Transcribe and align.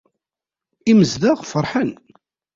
Imezdaɣ 0.91 1.39
ferḥen. 1.51 1.91